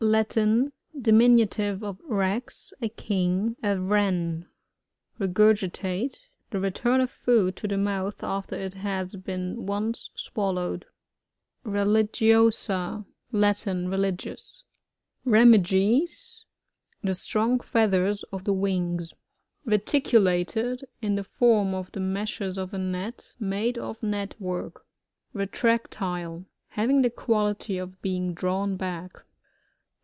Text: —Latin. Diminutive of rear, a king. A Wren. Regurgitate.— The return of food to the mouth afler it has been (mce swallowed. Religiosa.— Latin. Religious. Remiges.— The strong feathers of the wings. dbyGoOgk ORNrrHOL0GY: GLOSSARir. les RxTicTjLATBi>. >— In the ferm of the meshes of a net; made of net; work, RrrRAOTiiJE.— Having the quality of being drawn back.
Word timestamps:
—Latin. 0.03 0.73
Diminutive 0.99 1.83
of 1.83 2.01
rear, 2.09 2.41
a 2.81 2.89
king. 2.89 3.55
A 3.61 3.79
Wren. 3.79 4.47
Regurgitate.— 5.19 6.27
The 6.49 6.59
return 6.59 6.99
of 7.01 7.11
food 7.11 7.55
to 7.57 7.67
the 7.67 7.77
mouth 7.77 8.17
afler 8.21 8.53
it 8.53 8.73
has 8.73 9.15
been 9.15 9.57
(mce 9.57 10.09
swallowed. 10.15 10.87
Religiosa.— 11.63 13.05
Latin. 13.31 13.91
Religious. 13.91 14.63
Remiges.— 15.23 16.45
The 17.03 17.13
strong 17.13 17.59
feathers 17.59 18.23
of 18.33 18.43
the 18.43 18.53
wings. 18.53 19.13
dbyGoOgk 19.67 19.67
ORNrrHOL0GY: 19.67 19.69
GLOSSARir. 19.69 19.69
les 19.69 19.77
RxTicTjLATBi>. 20.77 20.83
>— 20.99 21.01
In 21.03 21.13
the 21.15 21.23
ferm 21.25 21.73
of 21.75 21.91
the 21.91 21.99
meshes 21.99 22.57
of 22.57 22.73
a 22.73 22.79
net; 22.79 23.33
made 23.39 23.77
of 23.77 24.01
net; 24.01 24.33
work, 24.41 24.87
RrrRAOTiiJE.— 25.35 26.45
Having 26.69 27.03
the 27.03 27.11
quality 27.11 27.77
of 27.77 28.01
being 28.01 28.33
drawn 28.33 28.75
back. 28.75 29.23